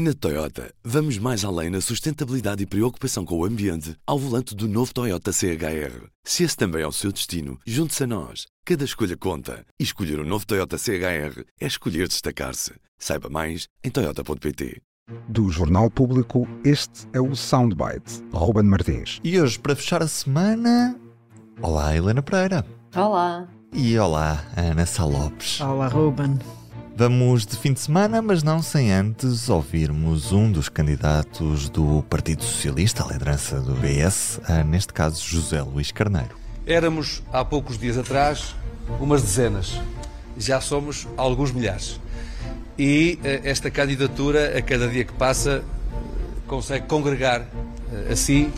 [0.00, 4.68] Na Toyota, vamos mais além na sustentabilidade e preocupação com o ambiente ao volante do
[4.68, 6.06] novo Toyota CHR.
[6.22, 8.46] Se esse também é o seu destino, junte-se a nós.
[8.64, 9.66] Cada escolha conta.
[9.76, 12.74] E escolher o um novo Toyota CHR é escolher destacar-se.
[12.96, 14.80] Saiba mais em Toyota.pt.
[15.28, 18.22] Do Jornal Público, este é o Soundbite.
[18.32, 19.18] Ruben Martins.
[19.24, 20.96] E hoje, para fechar a semana.
[21.60, 22.64] Olá, Helena Pereira.
[22.94, 23.48] Olá.
[23.72, 25.60] E olá, Ana Salopes.
[25.60, 26.38] Olá, Ruben.
[26.98, 32.42] Vamos de fim de semana, mas não sem antes ouvirmos um dos candidatos do Partido
[32.42, 36.36] Socialista à liderança do PS, neste caso José Luís Carneiro.
[36.66, 38.56] Éramos, há poucos dias atrás,
[38.98, 39.80] umas dezenas.
[40.36, 42.00] Já somos alguns milhares.
[42.76, 45.62] E eh, esta candidatura, a cada dia que passa,
[46.48, 47.46] consegue congregar
[48.10, 48.50] a si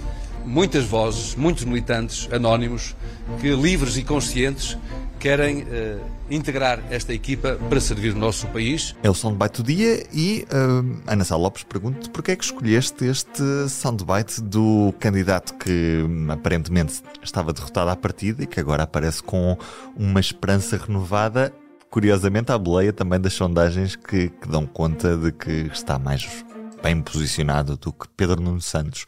[0.46, 2.96] muitas vozes, muitos militantes anónimos
[3.38, 4.78] que, livres e conscientes,
[5.20, 8.96] querem uh, integrar esta equipa para servir o nosso país.
[9.02, 13.04] É o soundbite do dia e uh, Ana Sá Lopes pergunta porquê é que escolheste
[13.04, 19.22] este soundbite do candidato que hum, aparentemente estava derrotado à partida e que agora aparece
[19.22, 19.58] com
[19.94, 21.52] uma esperança renovada.
[21.90, 26.44] Curiosamente, à boleia também das sondagens que, que dão conta de que está mais
[26.82, 29.04] bem posicionado do que Pedro Nuno Santos.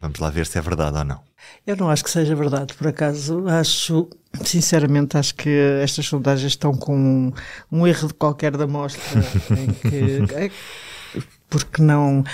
[0.00, 1.20] Vamos lá ver se é verdade ou não.
[1.66, 3.46] Eu não acho que seja verdade, por acaso.
[3.48, 4.08] Acho,
[4.44, 5.50] sinceramente, acho que
[5.82, 7.32] estas sondagens estão com um,
[7.70, 10.50] um erro de qualquer da mostra em que.
[11.50, 12.24] Porque não.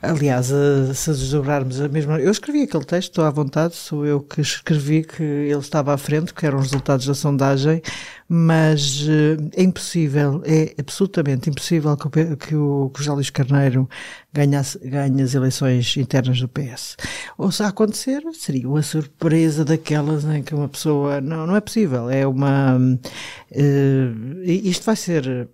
[0.00, 0.46] Aliás,
[0.94, 2.18] se desdobrarmos a mesma.
[2.18, 5.98] Eu escrevi aquele texto, estou à vontade, sou eu que escrevi que ele estava à
[5.98, 7.82] frente, que eram os resultados da sondagem,
[8.26, 13.30] mas eh, é impossível, é absolutamente impossível que o, que o, que o José Luís
[13.30, 13.88] Carneiro
[14.32, 16.96] ganhasse, ganhe as eleições internas do PS.
[17.36, 21.20] Ou se acontecer, seria uma surpresa daquelas em que uma pessoa.
[21.20, 22.78] Não, não é possível, é uma.
[22.78, 25.48] Uh, isto vai ser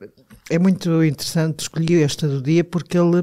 [0.50, 3.22] é muito interessante escolher esta do dia porque ele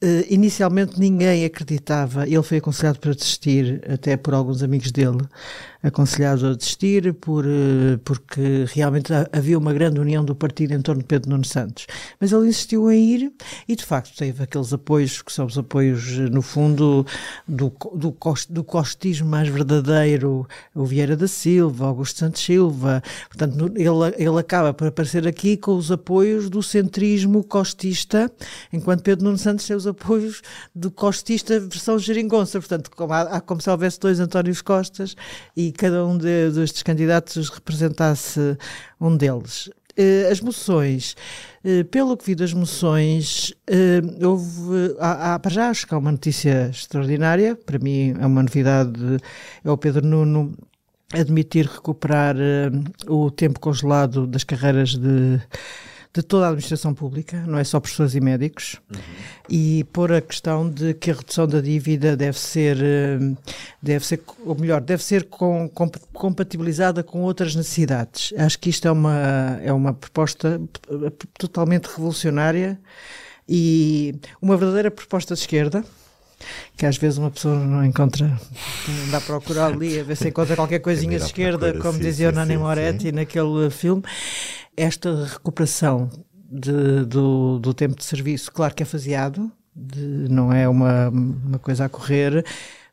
[0.00, 5.18] Uh, inicialmente ninguém acreditava, ele foi aconselhado para desistir, até por alguns amigos dele,
[5.82, 11.02] aconselhado a desistir, por, uh, porque realmente havia uma grande união do partido em torno
[11.02, 11.88] de Pedro Nuno Santos.
[12.20, 13.32] Mas ele insistiu em ir
[13.66, 17.04] e, de facto, teve aqueles apoios, que são os apoios, eh, no fundo,
[17.46, 23.02] do, do, cost, do costismo mais verdadeiro, o Vieira da Silva, Augusto Santos Silva.
[23.28, 28.30] Portanto, ele, ele acaba por aparecer aqui com os apoios do centrismo costista,
[28.72, 30.42] enquanto Pedro Nuno Santos tem os apoios
[30.74, 35.16] do costista versão geringonça, portanto, como, há, como se houvesse dois Antónios Costas
[35.56, 38.56] e cada um de, destes candidatos representasse
[39.00, 39.70] um deles.
[39.98, 41.16] Uh, as moções,
[41.64, 46.12] uh, pelo que vi das moções, uh, houve, há, para já acho que há uma
[46.12, 49.00] notícia extraordinária, para mim é uma novidade,
[49.64, 50.56] é o Pedro Nuno
[51.12, 52.36] admitir recuperar
[53.08, 55.40] o tempo congelado das carreiras de
[56.18, 59.00] de toda a administração pública, não é só professores e médicos, uhum.
[59.48, 63.18] e pôr a questão de que a redução da dívida deve ser, eh,
[63.80, 68.34] deve ser ou melhor, deve ser com, com, compatibilizada com outras necessidades.
[68.36, 70.60] Acho que isto é uma, é uma proposta
[71.38, 72.80] totalmente revolucionária
[73.48, 75.84] e uma verdadeira proposta de esquerda
[76.76, 80.28] que às vezes uma pessoa não encontra, não dá a procurar ali a ver se
[80.28, 83.12] encontra qualquer coisinha de esquerda, como sim, dizia sim, o Nani Moretti sim.
[83.12, 84.02] naquele filme.
[84.76, 86.08] Esta recuperação
[86.50, 91.58] de, do, do tempo de serviço, claro que é faseado, de, não é uma, uma
[91.58, 92.44] coisa a correr.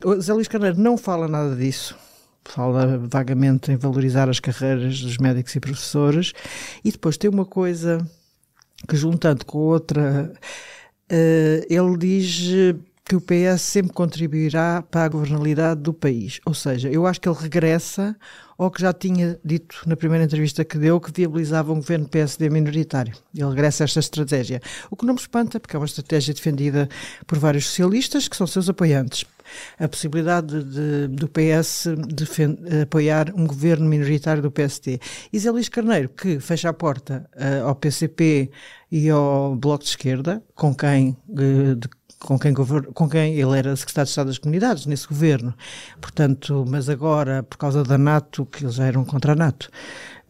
[0.04, 1.96] O Zé Luís Carneiro não fala nada disso.
[2.44, 6.32] Fala vagamente em valorizar as carreiras dos médicos e professores.
[6.84, 7.98] E depois tem uma coisa
[8.88, 10.32] que, juntando com outra,
[11.10, 12.76] uh, ele diz
[13.08, 16.40] que o PS sempre contribuirá para a governabilidade do país.
[16.44, 18.16] Ou seja, eu acho que ele regressa
[18.58, 22.50] ao que já tinha dito na primeira entrevista que deu, que viabilizava um governo PSD
[22.50, 23.14] minoritário.
[23.32, 24.60] Ele regressa a esta estratégia.
[24.90, 26.88] O que não me espanta, porque é uma estratégia defendida
[27.28, 29.24] por vários socialistas, que são seus apoiantes.
[29.78, 34.98] A possibilidade de, do PS defend, apoiar um governo minoritário do PSD.
[35.32, 38.50] E Zé Luís Carneiro, que fecha a porta uh, ao PCP
[38.90, 41.88] e ao Bloco de Esquerda, com quem uh, de,
[42.18, 45.54] com quem, com quem ele era secretário de Estado das Comunidades, nesse governo.
[46.00, 49.70] Portanto, mas agora, por causa da NATO, que eles já eram contra a NATO,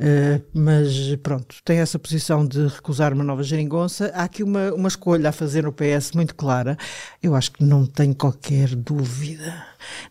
[0.00, 4.10] uh, mas pronto, tem essa posição de recusar uma nova geringonça.
[4.14, 6.76] Há aqui uma, uma escolha a fazer no PS muito clara.
[7.22, 9.54] Eu acho que não tenho qualquer dúvida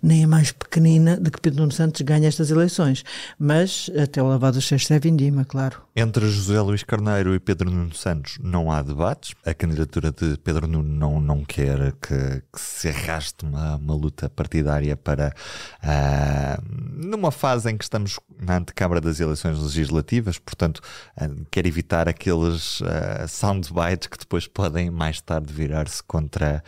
[0.01, 3.03] nem a mais pequenina de que Pedro Nuno Santos ganhe estas eleições.
[3.37, 5.81] Mas até o lavado dos cestos é vindima, claro.
[5.95, 9.33] Entre José Luís Carneiro e Pedro Nuno Santos não há debates.
[9.45, 14.29] A candidatura de Pedro Nuno não, não quer que, que se arraste uma, uma luta
[14.29, 15.33] partidária para
[15.83, 16.61] uh,
[16.95, 20.81] numa fase em que estamos na antecâmara das eleições legislativas, portanto,
[21.21, 26.63] uh, quer evitar aqueles uh, soundbites que depois podem mais tarde virar-se contra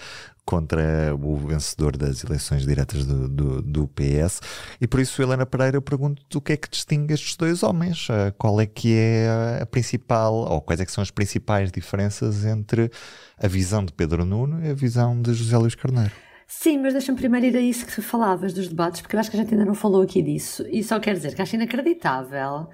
[0.48, 4.42] contra o vencedor das eleições diretas do, do, do, PS.
[4.80, 8.08] E por isso, Helena Pereira, eu pergunto o que é que distingue estes dois homens?
[8.08, 12.46] Uh, qual é que é a principal, ou quais é que são as principais diferenças
[12.46, 12.90] entre
[13.38, 16.14] a visão de Pedro Nuno e a visão de José Luís Carneiro?
[16.48, 19.36] Sim, mas deixa-me primeiro ir a isso que falavas dos debates, porque eu acho que
[19.36, 20.66] a gente ainda não falou aqui disso.
[20.72, 22.70] E só quero dizer que acho inacreditável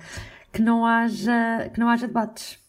[0.51, 2.62] que não haja, que não haja debates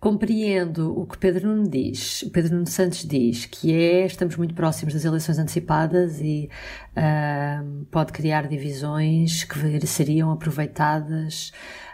[0.00, 4.94] Compreendo o que Pedro Nuno diz, Pedro Nuno Santos diz, que é estamos muito próximos
[4.94, 6.48] das eleições antecipadas e
[6.96, 11.50] uh, pode criar divisões que seriam aproveitadas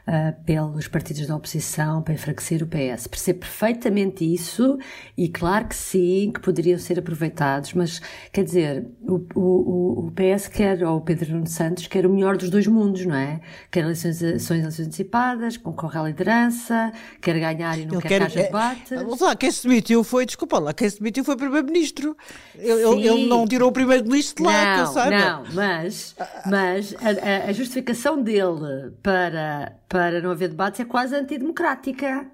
[0.06, 3.06] uh, pelos partidos da oposição para enfraquecer o PS.
[3.06, 4.78] Percebo perfeitamente isso
[5.16, 8.00] e claro que sim, que poderiam ser aproveitados, mas
[8.32, 12.36] quer dizer, o, o, o PS quer, ou o Pedro Nuno Santos, quer o melhor
[12.36, 13.40] dos dois mundos, não é?
[13.70, 18.40] Quer eleições, eleições antecipadas, concorre à liderança, quer ganhar e não quer, quer que haja
[18.40, 19.20] é, debates.
[19.20, 22.16] Lá, quem se demitiu foi, desculpa lá, quem se demitiu foi Primeiro-Ministro.
[22.54, 26.16] Ele, ele, não tirou o Primeiro-Ministro de lá, não, que Não, mas,
[26.46, 32.26] mas a, a, a justificação dele para para não haver debates é quase antidemocrática.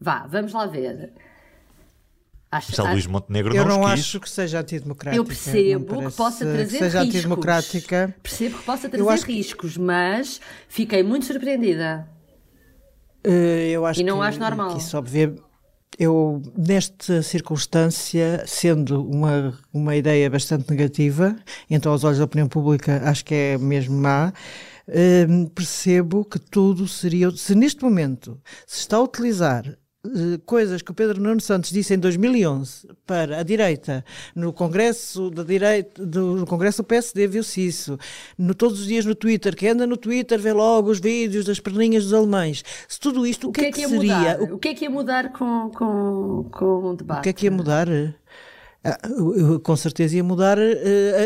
[0.00, 1.12] Vá, vamos lá ver.
[2.50, 4.00] Acho, Já Luís Montenegro eu não, não quis.
[4.00, 5.16] acho que seja antidemocrática.
[5.16, 7.14] Eu percebo que possa trazer que seja riscos.
[7.14, 8.14] antidemocrática.
[8.20, 9.80] Percebo que possa trazer riscos, que...
[9.80, 12.08] mas fiquei muito surpreendida.
[13.24, 13.30] Uh,
[13.70, 14.72] eu acho e não que, acho normal.
[14.72, 15.40] Que isso, obviamente,
[15.96, 21.36] eu, nesta circunstância, sendo uma, uma ideia bastante negativa,
[21.70, 24.32] então aos olhos da opinião pública acho que é mesmo má,
[24.92, 27.30] Hum, percebo que tudo seria.
[27.30, 29.64] Se neste momento se está a utilizar
[30.04, 34.04] uh, coisas que o Pedro Nuno Santos disse em 2011 para a direita,
[34.34, 37.96] no Congresso da direita, do, no Congresso do PSD viu-se isso,
[38.36, 41.60] no, todos os dias no Twitter, quem anda no Twitter vê logo os vídeos das
[41.60, 42.64] perninhas dos alemães.
[42.88, 44.16] Se tudo isto, o, o que, é que, é que seria?
[44.16, 44.40] Mudar?
[44.40, 44.54] O...
[44.54, 47.20] o que é que ia mudar com, com, com o debate?
[47.20, 47.86] O que é que ia mudar?
[48.82, 48.98] Ah,
[49.62, 50.62] com certeza ia mudar uh,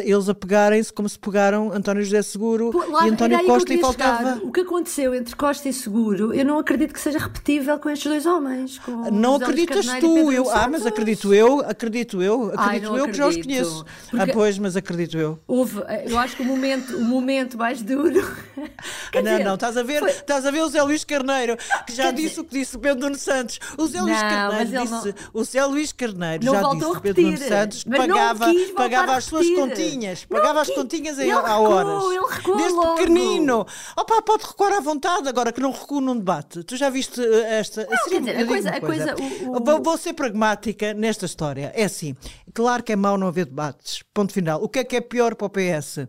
[0.02, 3.80] eles a pegarem-se como se pegaram António José Seguro Pô, lá, e António Costa e
[3.80, 4.34] faltava.
[4.34, 4.38] Chegar.
[4.38, 8.10] O que aconteceu entre Costa e Seguro, eu não acredito que seja repetível com estes
[8.10, 8.80] dois homens.
[9.12, 13.10] não acreditas tu, eu, ah, mas acredito eu, acredito eu, acredito Ai, eu acredito.
[13.12, 13.86] que já os conheço.
[14.14, 15.38] Ah, pois, mas acredito eu.
[15.46, 18.20] Houve, eh, eu acho que o momento, o momento mais duro.
[19.18, 20.10] ah, não, dizer, não, estás a ver, foi...
[20.10, 21.56] estás a ver o Zé Luís Carneiro,
[21.86, 22.40] que já disse dizer...
[22.40, 23.58] o que disse o Pedro Nuno Santos.
[23.78, 25.14] O Zé Luís Carneiro disse, não...
[25.32, 30.24] o Zé Luís Carneiro já disse o Pedro Nuno Santos pagava, pagava as suas continhas,
[30.24, 32.04] pagava as continhas em, a horas.
[32.04, 32.94] Ele recuou Desde logo.
[32.96, 33.66] pequenino.
[33.96, 36.62] Opa, pode recuar à vontade, agora que não recua num debate.
[36.64, 37.86] Tu já viste eh, esta.
[37.86, 38.70] Não, assim, quer dizer, a coisa.
[38.70, 39.64] A coisa o, o...
[39.64, 41.72] Vou, vou ser pragmática nesta história.
[41.74, 42.16] É assim,
[42.52, 44.02] claro que é mau não haver debates.
[44.12, 44.62] Ponto final.
[44.62, 46.06] O que é que é pior para o PS?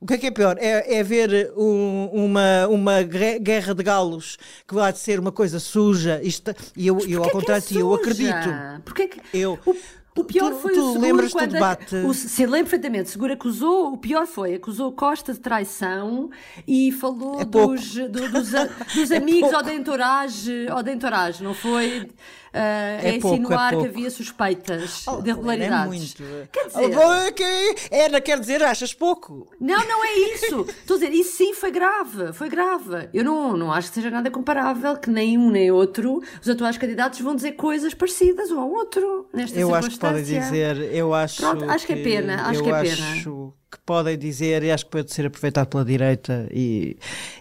[0.00, 0.56] O que é que é pior?
[0.60, 6.20] É, é ver um, uma, uma guerra de galos que vai ser uma coisa suja.
[6.22, 8.48] Isto, e eu, eu ao contrário de ti, eu acredito.
[8.84, 9.20] Porquê que...
[9.36, 9.74] Eu, o...
[10.18, 11.94] O pior tu, foi tu o Seguro lembras quando do debate?
[11.94, 16.28] o, se lembro perfeitamente, Seguro acusou, o pior foi, acusou Costa de traição
[16.66, 18.50] e falou é dos, do, dos,
[18.94, 22.08] dos, é amigos ou da entourage, ou da entourage, não foi?
[22.58, 26.16] Uh, é, é insinuar que havia suspeitas oh, de irregularidades.
[26.20, 26.48] É muito.
[26.52, 26.98] Quer dizer.
[26.98, 27.74] Oh, okay.
[27.90, 29.48] Era, quer dizer, achas pouco?
[29.60, 30.66] Não, não é isso.
[30.68, 32.32] Estou a dizer, isso sim foi grave.
[32.32, 33.08] Foi grave.
[33.14, 36.76] Eu não, não acho que seja nada comparável que nem um nem outro, os atuais
[36.76, 41.14] candidatos vão dizer coisas parecidas um ao outro nesta eu acho que podem dizer, eu
[41.14, 41.40] acho.
[41.40, 42.48] Pronto, acho que, é pena.
[42.48, 43.12] Acho que é pena.
[43.12, 46.96] Acho que podem dizer e acho que pode ser aproveitado pela direita e,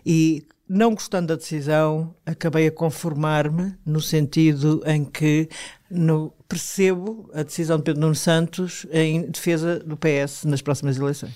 [0.06, 5.48] e não gostando da decisão, acabei a conformar-me no sentido em que
[5.90, 11.34] no, percebo a decisão de Pedro Nuno Santos em defesa do PS nas próximas eleições.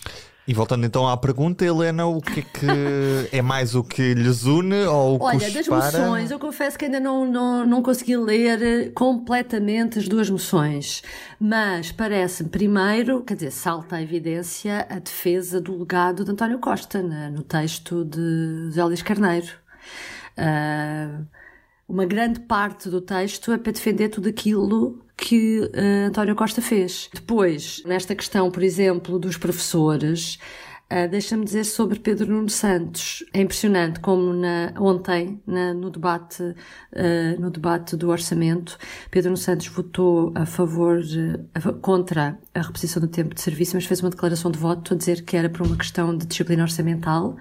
[0.52, 2.68] E voltando então à pergunta, Helena, o que é que
[3.32, 6.84] é mais o que lhes une ou o Olha, que das moções, eu confesso que
[6.84, 11.04] ainda não, não, não consegui ler completamente as duas moções,
[11.40, 17.02] mas parece-me primeiro, quer dizer, salta à evidência a defesa do legado de António Costa
[17.02, 19.54] né, no texto de José Luís Carneiro.
[20.38, 21.26] Uh,
[21.88, 27.08] uma grande parte do texto é para defender tudo aquilo que uh, António Costa fez.
[27.14, 30.40] Depois, nesta questão, por exemplo, dos professores,
[30.92, 33.24] Uh, Deixa-me dizer sobre Pedro Nuno Santos.
[33.34, 38.78] É impressionante como na, ontem, na, no, debate, uh, no debate do orçamento,
[39.10, 41.00] Pedro Nuno Santos votou a favor,
[41.82, 45.24] contra a reposição do tempo de serviço, mas fez uma declaração de voto a dizer
[45.24, 47.38] que era por uma questão de disciplina orçamental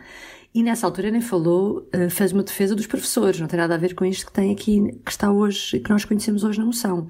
[0.54, 3.94] e nessa altura nem falou, fez uma defesa dos professores, não tem nada a ver
[3.94, 7.06] com isto que tem aqui, que está hoje, que nós conhecemos hoje na moção.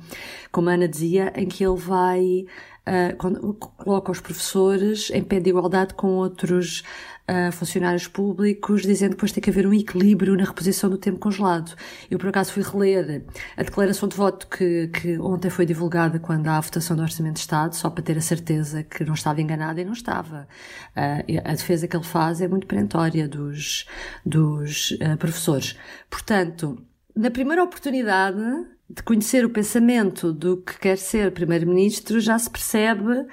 [0.52, 2.44] Como a Ana dizia, em que ele vai
[2.86, 6.82] uh, coloca os professores em pé de igualdade com outros
[7.30, 11.18] uh, funcionários públicos, dizendo que depois tem que haver um equilíbrio na reposição do tempo
[11.18, 11.74] congelado.
[12.10, 13.24] Eu, por acaso, fui reler
[13.56, 17.34] a declaração de voto que, que ontem foi divulgada quando há a votação do Orçamento
[17.34, 20.48] de Estado, só para ter a certeza que não estava enganada e não estava.
[20.96, 23.86] Uh, a defesa que ele faz é muito perentória dos,
[24.26, 25.76] dos professores.
[26.08, 26.82] Portanto,
[27.14, 28.40] na primeira oportunidade,
[28.88, 33.26] de conhecer o pensamento do que quer ser primeiro-ministro, já se percebe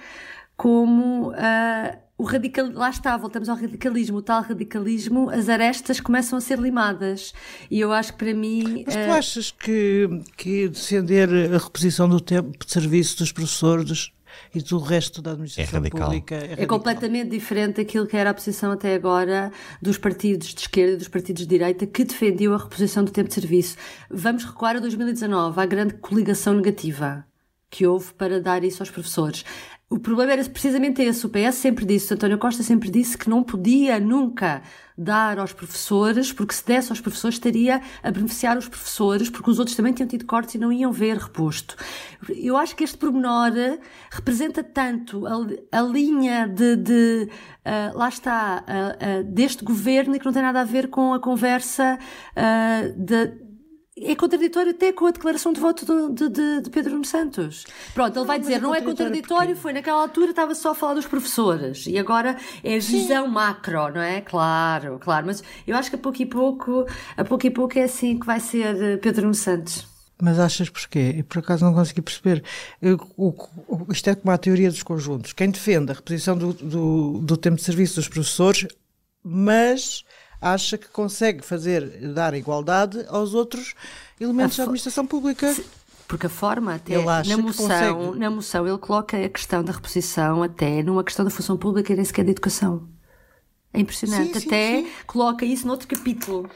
[0.56, 6.38] como uh, o radical, lá está, voltamos ao radicalismo, o tal radicalismo, as arestas começam
[6.38, 7.34] a ser limadas.
[7.70, 8.84] E eu acho que para mim.
[8.86, 9.14] Mas tu uh...
[9.14, 14.12] achas que, que defender a reposição do tempo de serviço dos professores
[14.54, 16.36] e do resto da administração é pública.
[16.36, 20.94] É, é, completamente diferente daquilo que era a posição até agora dos partidos de esquerda
[20.94, 23.78] e dos partidos de direita que defendiam a reposição do tempo de serviço.
[24.10, 27.26] Vamos recuar a 2019, à grande coligação negativa
[27.70, 29.44] que houve para dar isso aos professores.
[29.90, 31.26] O problema era precisamente esse.
[31.26, 34.62] O PS sempre disse, o António Costa sempre disse que não podia nunca
[34.98, 39.60] dar aos professores, porque se desse aos professores estaria a beneficiar os professores, porque os
[39.60, 41.78] outros também tinham tido cortes e não iam ver reposto.
[42.30, 43.54] Eu acho que este pormenor
[44.12, 47.30] representa tanto a, a linha de, de
[47.66, 51.14] uh, lá está, uh, uh, deste governo e que não tem nada a ver com
[51.14, 51.98] a conversa
[52.98, 53.48] de
[54.02, 57.66] é contraditório até com a declaração de voto de, de, de Pedro Nuno Santos.
[57.94, 60.94] Pronto, ele vai dizer, é não é contraditório, foi naquela altura estava só a falar
[60.94, 63.32] dos professores e agora é a visão Sim.
[63.32, 64.22] macro, não é?
[64.22, 66.86] Claro, claro, mas eu acho que a pouco e pouco,
[67.16, 69.88] a pouco e pouco é assim que vai ser eh, Pedro Nuno Santos.
[70.22, 71.16] Mas achas porquê?
[71.18, 72.44] E por acaso não consegui perceber.
[72.82, 73.30] Eu, o,
[73.68, 75.32] o, isto é como a teoria dos conjuntos.
[75.34, 78.68] Quem defende a reposição do, do, do tempo de serviço dos professores,
[79.24, 80.04] mas
[80.42, 83.74] acha que consegue fazer, dar igualdade aos outros
[84.20, 85.56] elementos da administração pública.
[86.08, 90.82] Porque a forma até na moção, na moção ele coloca a questão da reposição até
[90.82, 92.88] numa questão da função pública e nem sequer da educação.
[93.74, 94.40] É impressionante.
[94.40, 94.92] Sim, até sim, sim.
[95.06, 96.50] coloca isso noutro capítulo.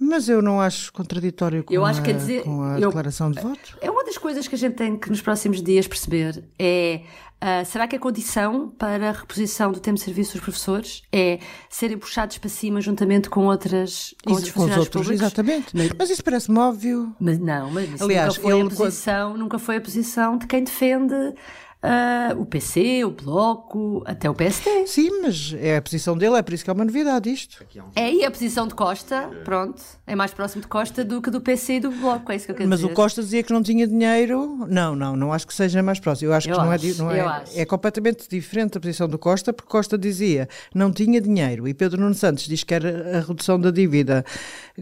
[0.00, 3.30] Mas eu não acho contraditório com, eu acho a, que dizer, com a eu, declaração
[3.30, 3.78] de voto.
[3.80, 7.00] É uma das coisas que a gente tem que nos próximos dias perceber é
[7.42, 11.38] uh, será que a condição para a reposição do tempo de serviço dos professores é
[11.70, 15.20] serem puxados para cima juntamente com outras com outros com os outros, públicos?
[15.22, 15.74] Exatamente.
[15.74, 17.14] Mas, mas isso parece-me óbvio.
[17.18, 20.62] Mas não, mas Aliás, nunca foi ele, a posição, nunca foi a posição de quem
[20.62, 21.34] defende
[21.86, 24.86] uh, o PC, o Bloco, até o PSD.
[24.86, 27.64] Sim, mas é a posição dele, é por isso que é uma novidade isto.
[27.94, 31.40] É, e a posição de Costa, pronto, é mais próximo de Costa do que do
[31.40, 32.88] PC e do Bloco, é isso que eu quero mas dizer.
[32.88, 34.66] Mas o Costa dizia que não tinha dinheiro.
[34.68, 36.30] Não, não, não acho que seja mais próximo.
[36.30, 39.18] Eu acho eu que acho, não é, não é, é completamente diferente a posição do
[39.18, 43.20] Costa, porque Costa dizia não tinha dinheiro e Pedro Nuno Santos diz que era a
[43.20, 44.24] redução da dívida,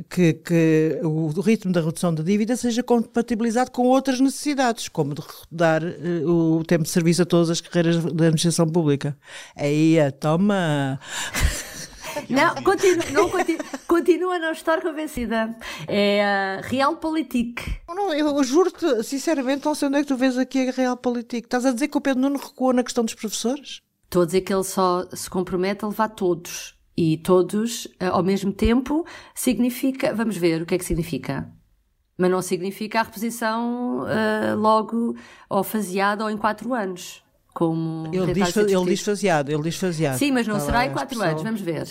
[0.08, 5.22] que, que o ritmo da redução da dívida seja compatibilizado com outras necessidades, como de
[5.50, 9.16] dar uh, o tempo de serviço a todas as carreiras da administração pública.
[9.56, 10.98] Aí, toma!
[12.30, 15.56] Não, continua, não, continua, continua a não estar convencida.
[15.88, 17.60] É a Realpolitik.
[17.88, 21.46] Não, eu juro-te, sinceramente, não sei onde é que tu vês aqui a Realpolitik.
[21.46, 23.80] Estás a dizer que o Pedro Nuno recuou na questão dos professores?
[24.04, 26.74] Estou a dizer que ele só se compromete a levar todos.
[26.96, 30.14] E todos, eh, ao mesmo tempo, significa.
[30.14, 31.50] Vamos ver o que é que significa.
[32.16, 35.16] Mas não significa a reposição uh, logo
[35.48, 37.22] ou faseada ou em quatro anos.
[37.52, 40.18] Como ele diz, ele diz faseado, ele diz faseado.
[40.18, 41.88] Sim, mas não Está será em quatro anos, vamos ver.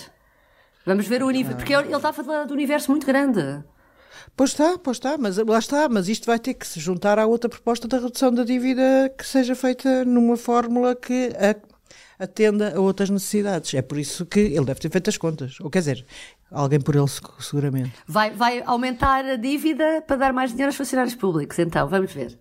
[0.85, 3.63] Vamos ver o universo, porque ele está a falar do universo muito grande.
[4.35, 7.25] Pois está, pois está, mas lá está, mas isto vai ter que se juntar à
[7.25, 11.31] outra proposta da redução da dívida que seja feita numa fórmula que
[12.17, 13.73] atenda a outras necessidades.
[13.73, 15.59] É por isso que ele deve ter feito as contas.
[15.59, 16.05] Ou quer dizer,
[16.53, 17.05] Alguém por ele,
[17.39, 17.91] seguramente.
[18.07, 22.37] Vai, vai aumentar a dívida para dar mais dinheiro aos funcionários públicos, então, vamos ver.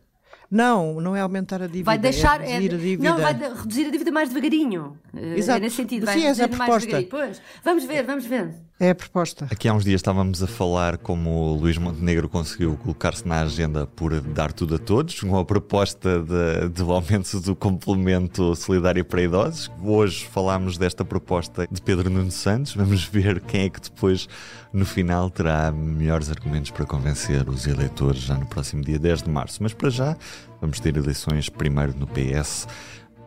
[0.51, 1.85] Não, não é aumentar a dívida.
[1.87, 2.43] Vai deixar.
[2.43, 3.09] É reduzir é, a dívida.
[3.09, 4.99] Não, vai reduzir a dívida mais devagarinho.
[5.17, 5.59] Eh, Exato.
[5.59, 6.07] É nesse sentido.
[6.07, 7.03] Vai Sim, essa é a proposta.
[7.11, 7.43] Pois.
[7.65, 8.55] Vamos ver, vamos ver.
[8.81, 9.47] É a proposta.
[9.51, 13.87] Aqui há uns dias estávamos a falar como o Luís Montenegro conseguiu colocar-se na agenda
[13.87, 19.23] por dar tudo a todos, com a proposta de, de aumento do complemento solidário para
[19.23, 19.71] idosos.
[19.81, 22.75] Hoje falámos desta proposta de Pedro Nuno Santos.
[22.75, 24.29] Vamos ver quem é que depois,
[24.73, 29.31] no final, terá melhores argumentos para convencer os eleitores já no próximo dia 10 de
[29.31, 29.63] março.
[29.63, 30.17] Mas para já,
[30.61, 32.67] vamos ter eleições primeiro no PS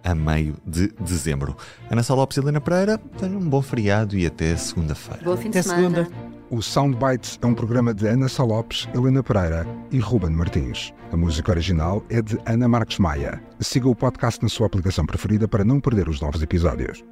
[0.05, 1.57] a meio de dezembro.
[1.89, 5.23] Ana Sá Lopes e Helena Pereira, tenham um bom feriado e até segunda-feira.
[5.23, 6.05] Boa fim de Até semana.
[6.05, 6.35] segunda.
[6.49, 10.93] O Soundbites é um programa de Ana Salopes, Helena Pereira e Ruben Martins.
[11.11, 13.41] A música original é de Ana Marques Maia.
[13.59, 17.03] Siga o podcast na sua aplicação preferida para não perder os novos episódios.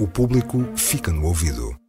[0.00, 1.83] O público fica no ouvido.